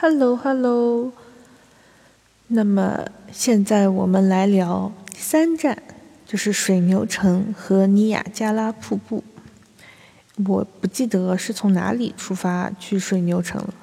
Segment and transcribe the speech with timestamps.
[0.00, 1.10] Hello，Hello。
[2.46, 5.82] 那么现在我们来聊第三站，
[6.24, 9.24] 就是水牛城和尼亚加拉瀑布。
[10.46, 13.74] 我不记得是从哪里出发去水牛城了，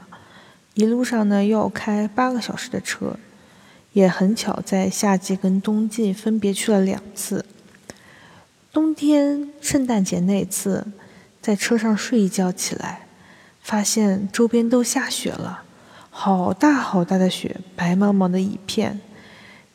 [0.76, 3.18] 一路上呢要开八个小时的车，
[3.92, 7.44] 也很巧在夏季跟冬季分别去了两次。
[8.72, 10.88] 冬天圣诞节那次，
[11.42, 13.06] 在车上睡一觉起来，
[13.62, 15.64] 发现周边都下雪了，
[16.18, 19.02] 好大好大的雪，白茫茫的一片。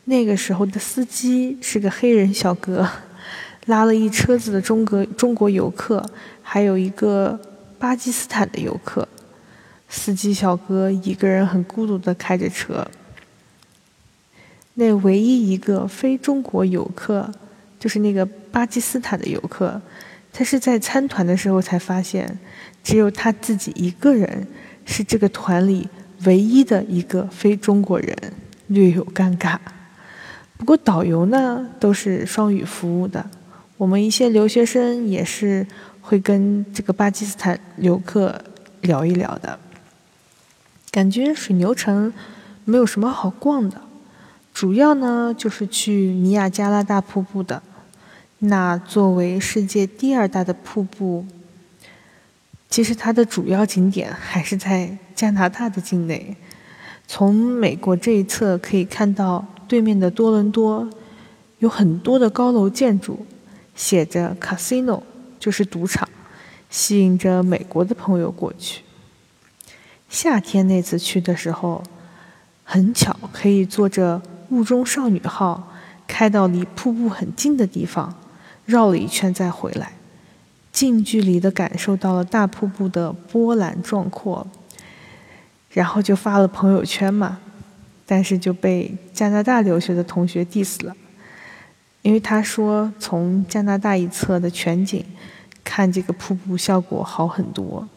[0.05, 2.89] 那个时候的司机是个黑人小哥，
[3.67, 6.03] 拉了一车子的中国中国游客，
[6.43, 7.39] 还有一个
[7.79, 9.07] 巴基斯坦的游客。
[9.91, 12.85] 司机小哥一个人很孤独的开着车。
[14.75, 17.31] 那唯一一个非中国游客。
[17.79, 19.81] 就是那个巴基斯坦的游客，
[20.35, 22.39] 他是在参团的时候才发现，
[22.85, 24.47] 只有他自己一个人
[24.85, 25.89] 是这个团里
[26.25, 28.17] 唯一的一个非中国人，
[28.67, 29.59] 略有尴尬。
[30.57, 33.31] 不过导游呢都是双语服务的，
[33.77, 35.67] 我们一些留学生也是
[36.03, 38.45] 会跟这个巴基斯坦游客
[38.83, 39.59] 聊一聊的。
[40.91, 42.13] 感觉水牛城
[42.65, 43.81] 没有什么好逛的，
[44.53, 47.63] 主要呢就是去尼亚加拉大瀑布的。
[48.41, 51.25] 那作为世界第二大的瀑布，
[52.71, 56.37] 其实它的主要景点还是在加拿大的境内。
[57.07, 60.89] 从美国这一侧可以看到，对面的多伦多
[61.59, 63.27] 有很多的高楼建筑，
[63.75, 65.03] 写着 “casino”，
[65.41, 66.09] 就是赌场，
[66.71, 68.83] 吸引着美国的朋友过去。
[70.09, 71.83] 夏天那次去的时候，
[72.63, 75.73] 很巧可以坐着“雾中少女号”
[76.07, 78.15] 开到离瀑布很近的地方。
[78.67, 79.95] 绕了一圈再回来，
[80.73, 84.47] 近距离的感受到了大瀑布的波澜壮阔，
[85.71, 87.39] 然后就发了朋友圈嘛，
[88.07, 90.97] 但是就被加拿大留学的同学 diss 了，
[92.03, 95.05] 因为他说从加拿大一侧的全景
[95.63, 97.89] 看这个瀑布效果好很多，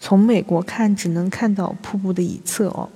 [0.00, 2.88] 从美国看只能看到瀑布的一侧哦。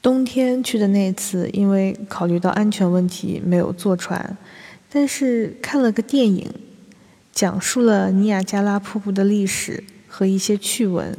[0.00, 4.36] 冬天去的那次，因为考虑到安全问题，没有坐船。
[4.88, 6.48] 但是看了个电影，
[7.36, 11.14] 讲述了尼亚加拉瀑布的历史和一些趣闻。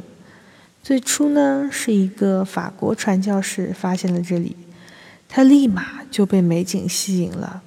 [0.82, 4.56] 最初呢，是一个法国传教士发现了这里，
[5.28, 7.62] 他立马就被美景吸引了。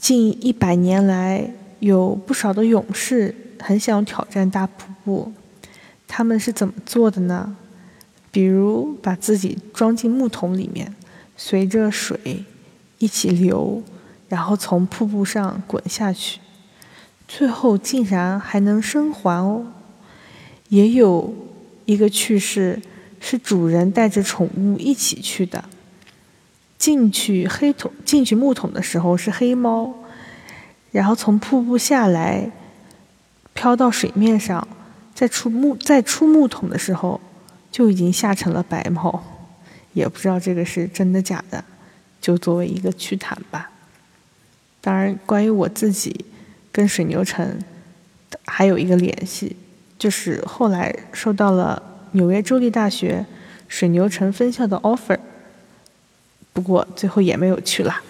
[0.00, 5.30] 近一百年来，有不少的勇士很想挑战大瀑布，
[6.08, 7.54] 他们是怎么做的呢？
[8.30, 10.94] 比如把自己装进木桶里面，
[11.36, 12.46] 随着水。
[12.98, 13.82] 一起流，
[14.34, 16.40] 然后从瀑布上滚下去，
[17.28, 19.64] 最后竟然还能生还哦！
[20.70, 21.32] 也有
[21.84, 22.82] 一个趣事，
[23.20, 25.64] 是主人带着宠物一起去的。
[26.76, 29.94] 进去黑桶，进去木桶的时候是黑猫，
[30.90, 32.50] 然后从瀑布下来，
[33.52, 34.66] 飘到水面上，
[35.14, 37.20] 再出木再出木桶的时候，
[37.70, 39.22] 就已经吓成了白猫。
[39.92, 41.64] 也不知道这个是真的假的。
[42.20, 43.70] 就作为一个趣谈吧。
[44.84, 46.26] 当然，关于我自己
[46.70, 47.58] 跟水牛城
[48.44, 49.56] 还有一个联系，
[49.98, 53.24] 就是后来收到了纽约州立大学
[53.66, 55.18] 水牛城分校的 offer，
[56.52, 58.02] 不过最后也没有去啦。